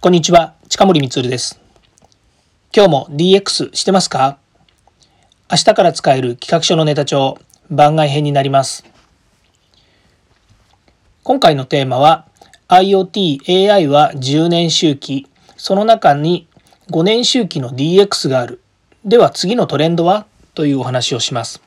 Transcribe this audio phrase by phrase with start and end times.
[0.00, 1.60] こんにちは、近森光です。
[2.72, 4.38] 今日も DX してますか？
[5.50, 7.36] 明日から使える企画書のネタ帳
[7.68, 8.84] 番外編になります。
[11.24, 12.28] 今回のテーマは
[12.68, 15.26] IoT、AI は10年周期、
[15.56, 16.46] その中に
[16.92, 18.62] 5年周期の DX がある。
[19.04, 20.26] では次のトレンドは？
[20.54, 21.60] というお話をします。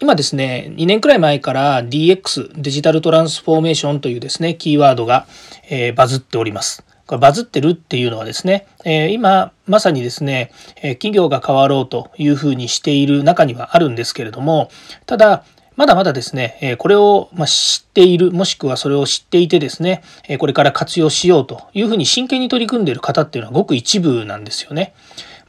[0.00, 5.26] 今ですね、2年くらい前から DX、デジタルトランスフォーメーションというですね、キーワードが、
[5.68, 6.84] えー、バズっております。
[7.06, 14.70] これバズってるっていうのはですね、え、今まさにですね、え企業が変わろうというふうにしている中にはあるんですけれども、
[15.06, 15.42] ただ、
[15.74, 20.02] まだまだですね、これを知っている、もしくはそれを知っていてですね、
[20.38, 24.92] これから活用しようというふうに真剣に取り組んでいる方っていうのはごく一部なんですよね。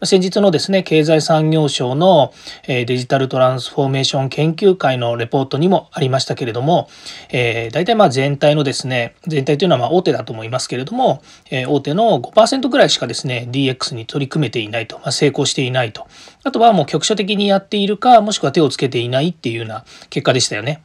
[0.03, 2.33] 先日のですね、経済産業省の
[2.67, 6.87] デジタルトランスフォーメーション研究会のレポートにもありましたけれども、
[7.31, 11.21] え、大体まあ全体のですね、全体というのはま大手だと思いますけれども、
[11.51, 16.07] え、大手の5%ぐらいしかですね、DX に取り組めていないと、まあ、成功していないと。
[16.43, 20.81] あとはもう局所的にやっているか、もしくは手をつけていないっていうような結果でしたよね。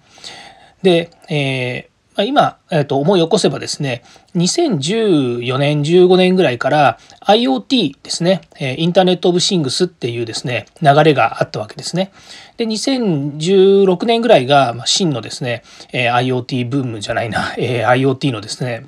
[0.82, 4.04] で、えー今、えー、と思い起こせばですね、
[4.36, 12.12] 2014年、15年ぐらいから IoT ですね、インターネット・オブ・シングスっていうですね、流れがあったわけですね。
[12.56, 18.86] で、2016年ぐらいが真のですね、IoT ブームじゃないな、IoT のですね、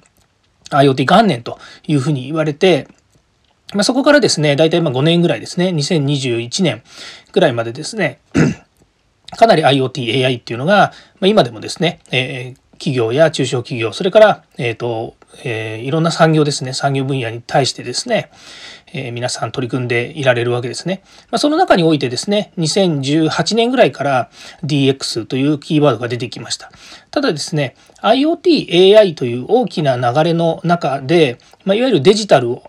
[0.71, 2.87] IoT 元年というふうに言われて、
[3.75, 6.85] まあ、そこからですね、大体ま5年ぐらいですね、2021年
[7.33, 8.21] ぐらいまでですね、
[9.37, 18.31] かなり IoT、AI っていうのが、まあ、今でもですね、えー企業や中小企業、それから、えっ、ー、と、えー、いろんな産業ですね、産業分野に対してですね、
[18.93, 21.03] えー、皆さん取り組んでいられるわけですね。
[21.31, 24.31] まあ、その中においてですね、2018年ぐらいから
[24.65, 26.71] DX というキーワードが出てきました。
[27.11, 32.63] ただですね、IoT、AI という大きな流れの中で、まあ、いわゆるデジタルを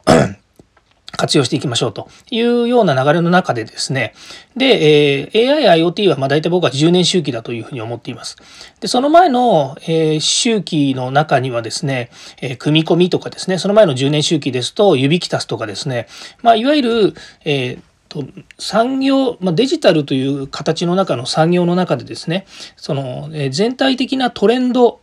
[1.17, 4.13] 活用していきましょうというような流れの中でですね、
[4.55, 8.37] で、えー、AI、IoT はまあ大体僕は10年周期だというふうに思っています。
[8.79, 12.09] で、その前の、えー、周期の中にはですね、
[12.41, 16.07] えー、組み込みとかですね、その前の10年周期ですと、指きたすとかですね、
[16.43, 18.25] まあ、いわゆる、えーと
[18.57, 22.45] 産業、まあ、デジタルという形の中の産業の中でですね
[22.77, 25.01] その全体的なトレンド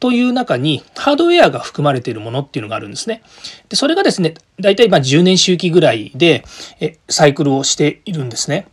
[0.00, 3.22] という中にハードウェアが含まれているものっていうのがあるんですね。
[3.68, 6.44] でそれがですね、大体ま10年周期ぐらいで
[7.08, 8.66] サイクルをしているんですね。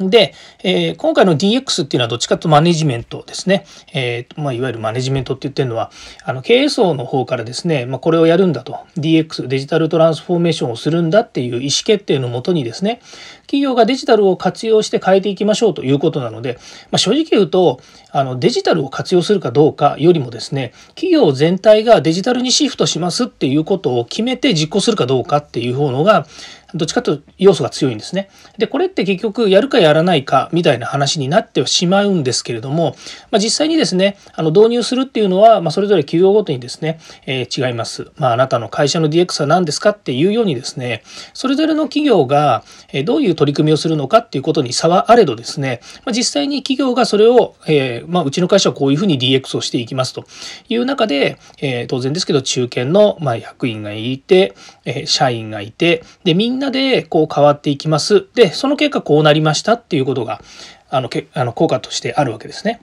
[0.00, 3.64] で、えー、今回の DX っていうのはどっちかというとマネジメントですね。
[3.92, 5.90] えーまあ、いわゆるマネジメントって言ってるのは、
[6.24, 13.00] あの経営層の方からですね、まあ、これをやるんだと、DX、デジタルトランスフォーメーションをするんだっていう意思決定のもとにですね、
[13.42, 16.54] 企業がデジタルを活用して変えていきましょうということなので、
[16.90, 17.80] まあ、正直言うと、
[18.10, 26.26] あのデジタルを活用するかどうかよりもですね、企業全体がデジタルにシフトしますっていうことを決めて実行するかどうかっていう方のが、
[26.74, 28.28] どっちかというと要素が強いんですね。
[28.58, 32.96] で、これって結局やるかやらないかみたいな話になってはしまうんですけれども、
[33.30, 38.10] まあ、実際にですね、あの導入するっていうのは、まあ、それぞれ企業ごとにですね、えー、違います。
[38.16, 41.02] まあ、あなたの会社の DX は何ですかっていうようにですね、
[41.32, 42.64] それぞれの企業が
[43.04, 50.24] どういう取り組みをするのかっていうことに差はあれどですね、まあ、実際に企業がそれを、えー、まあ、うちの会社はこういうふうに DX をしていきますと
[50.68, 54.54] いう中で、えー、当然ですけど中堅の、まあ、役員がいて、
[54.84, 58.26] え社員がいて、で、みんななでこう変わっていきます。
[58.34, 60.40] で、その結果こうなりましたっていうことが、
[60.88, 62.80] あの、けあの効果としてあるわけですね。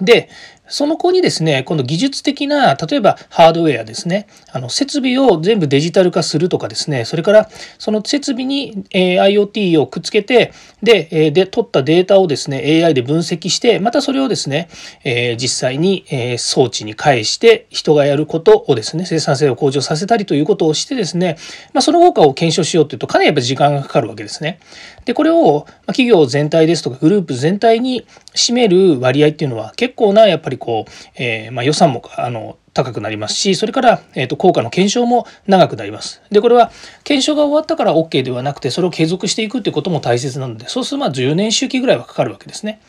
[0.00, 0.28] で、
[0.72, 10.52] その子にですね、今度技術的な、例えばハードウェアですね、あの設備を全部デジタル化するとかですね、それからその設備に、え IoT をくっつけて、
[10.82, 14.70] で、えで、取ったデータをですね、AI で分析して、またそれをですね、
[15.04, 21.36] え実際に、え装置に返して人がやることをですね、生産性を向上させたりということをしてですね、
[21.74, 24.58] まあ、その効果を検証しようというと、かなりやっぱり時間がかかるわけですね。
[25.04, 36.22] で、これを企業全体ですとかグループ全体に占める割合っていうのは結構なやっぱりこう、えー、まあ、予算もあの高くなりますしそれから、えーと、効果の検証も長くなります。
[36.30, 36.70] でこれは
[37.02, 42.80] 検証が終わったから OK ではなくてそれを継続していくっていうことも大切なのでそうするとまあ10年周期ぐらいはかかるわけですね。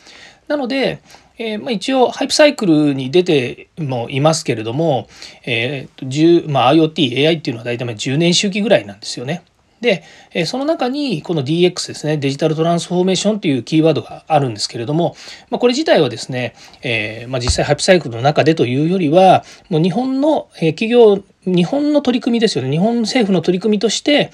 [0.46, 1.00] なので、
[1.36, 5.08] えー、まあ、一応ハイプサイクルに出てもいますけれども、
[5.44, 9.42] えーまあ、IoT、AI っていうのは大体10年周期ぐらいなんですよね。
[9.84, 10.02] で、
[10.46, 15.14] その中にこの DX ですね、デジタルトランスフォーメーションというキーワードがあるんですけれども、
[15.50, 24.30] まあ、これ自体はですね、えー、まあ、実際ハイプサイクルの中でというよりは、もう日本の企業日本の取り組みですよね日本政府の取り組みとして、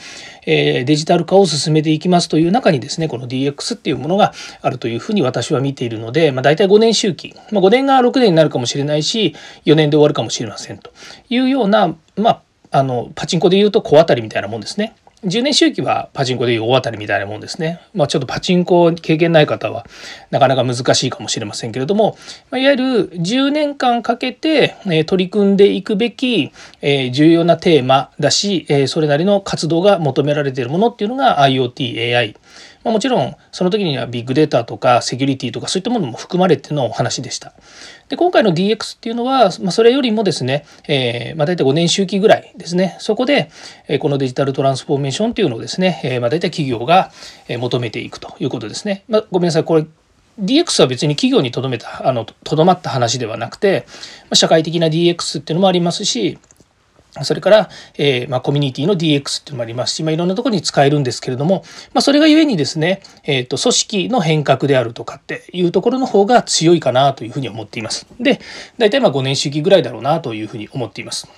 [0.46, 4.32] えー、デジタル化を進めていきますという中にですねこの DX っていうものが
[4.62, 10.92] あるというふうに私は見ているので、まあ、大体5年周期、まあ、5年が6年になるかもしれないし4年で終わるかもしれませんと
[11.28, 14.94] いうような、まあ、あのパチンコでいうと小当たりみたいなもんですね。
[15.24, 17.80] 10年周期はパチンコでいう大当たりみたいなもんですね。
[17.94, 19.84] まあちょっとパチンコ経験ない方は
[20.30, 22.16] なかなか難しいかもしれませんけれども、
[22.50, 32.34] ま、いわゆる10年間かけて、え取り組んでいくべき、え重要なテーマだし、えそれなりの活動が求められているものっていうのが IoT、AI、
[32.84, 37.52] まあ、もちろんその時にはビッグデータとかセキュリティとかそういったものも含まれてのお話でした。
[38.08, 43.50] で今回の DX っていうのは、まあ、それよりもですね、えー、まあ、大体5年周期ぐらいですねそこで、
[43.88, 47.12] えこのデジタルトランスフォーメーションっていうのをですね、えー、まあ、大体企業が
[47.48, 49.04] 求めていくということですね。
[49.08, 49.86] まあ、ごめんなさいこれ
[50.40, 53.86] DX は別に企業にとどめたあのとどまった話ではなくて
[54.32, 56.38] 社会的な DX っていうのもありますし
[57.22, 68.06] それから、えー、まあ、コミュニティの DX っていうのもありますし、まあ、いろんなところに使えるんですけれども、まあ、それがゆえにですね、えっ、ー、と、組織の変革であるとかっていうところの方が強いかなというふうに思っています。
[68.20, 68.40] で、
[68.78, 71.28] 大体まあ5年周期ぐらいだろうなというふうに思っています。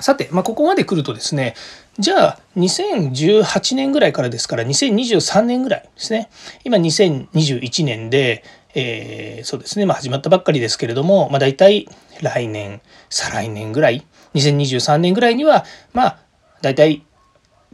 [0.00, 1.54] さて、まあ、ここまで来るとですね、
[1.98, 6.30] じゃあ2018年ぐらいからですから2023年ぐらいですね。
[6.62, 8.44] 今2021年で、
[8.74, 11.88] えー、そうですね、まあ、始まったばっかりですけれども、まあ、大体
[12.22, 12.80] 来年、
[13.10, 14.04] 再来年ぐらい、
[14.34, 16.18] 2023年ぐらいにはまあ
[16.62, 17.04] 大体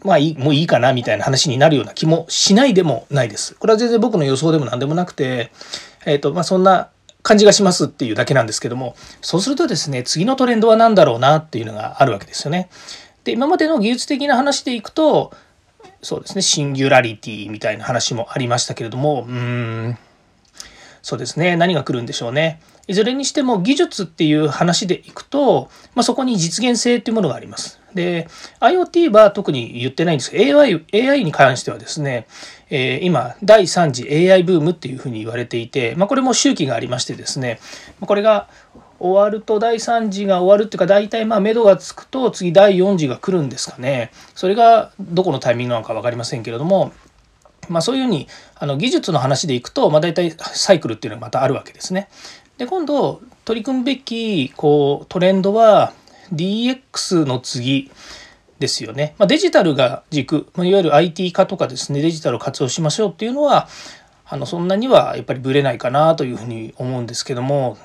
[0.05, 3.55] まあいいもういいかなみたいな話になるような気もしないでもないです。
[3.55, 5.51] これは全然僕の予想でも何でもなくて、
[6.05, 6.91] えっ、ー、とまあそんな
[7.23, 12.69] 感じがしますっていうだけなんですけどもそうするとですね次のトレンドは何だろうなっていうのがあるわけですよね。
[13.25, 15.33] で今までの技術的な話でいくと
[16.03, 19.99] そうですねシンギュラリティみたいな話もありましたけれどもうーん
[21.05, 22.61] そうですね何が来るんでしょうね。
[22.87, 27.79] いずれにしても技術っていう話でいくと、まあ、そこに実現性っていうものがあります。
[27.95, 28.27] で
[28.61, 32.27] IoT は特に言ってないんですけど AI, AI に関してはですね、
[32.71, 37.61] えー、今第3次 AI ブームっていうふうに言われていて、まあ、これも周期がありましてですね
[38.00, 38.49] これが
[38.99, 46.93] 終わると第3次が終わるっていうか大体まあ目処がつくと次第4次が来るんですかねそれがどこのタイミングなのか分かりませんけれども
[47.69, 52.08] まあ、そういうふうにあの技術の話でいくと、まあ、大体サイクルっていうのがまたあるわけですね。
[52.58, 55.93] で今度取り組むべきこうトレンドは
[56.32, 57.90] DX の次
[58.58, 59.14] ですよね。
[59.19, 63.69] まあ、デジタルが軸、まあ、いわゆる IT 化とかですねデジタルを活用しましょうっていうのは
[64.26, 67.76] あのそんなにはやっぱりぶれないかなというふうに思うんですけども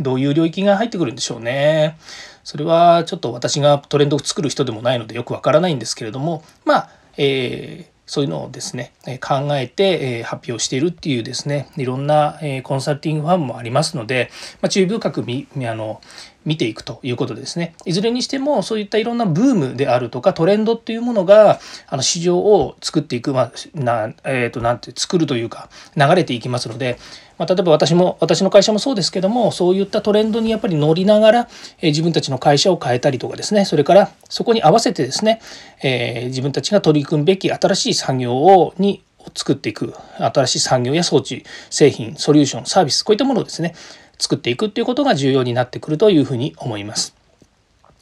[0.00, 1.96] どういう領域が入ってくるんでしょうね。
[2.44, 14.30] それはちょっと私がトレンドを作る人でもないのでよくわからないんですけれどもまあ、えーそういうのをですね考えて発表しているっていうですねいろんなコンサルティングファンもありますので、
[14.62, 16.00] まあ、注意深く見あの
[16.48, 17.74] 見ていくということですね。
[17.84, 26.98] いずれにしてもそういったいろんなブームであるとかトレンドっていうものがあの市場を作っていく、まあなえー、となんて作るというか流れていきますので、
[27.36, 31.48] まあ、例えば私も私の会社もそうですけどもそういったトレンドにやっぱり乗りながら、
[31.80, 35.42] えー、自分たちの会社を変えたりとかですねそれからそこに合わせてですね、
[35.82, 39.02] えー、自分たちが取り組むべき新しい産業をに
[39.34, 43.74] 作っていく新しい産業や装置製品ソリューションサービスこういったものをですね
[44.18, 47.14] 作っていくっていうことが重要になってくるというふうに思います。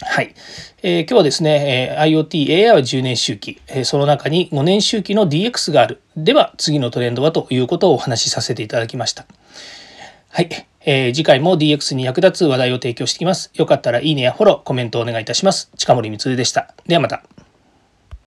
[0.00, 0.34] はい、
[0.82, 6.02] えー、今日はですね、え、IoT、AI は10年周期、え、その中に5年周期の DX がある。
[6.16, 9.24] では、次のトレンドはということをお話しさせていただきました。
[10.28, 10.50] はい、
[10.84, 13.50] えー、次回も DX に役立つ話題を提供していきます。
[13.54, 15.70] よかったらいいねやフォロー、コメントをお願いいたします。
[15.78, 16.74] 近森光でした。
[16.86, 17.22] ではまた。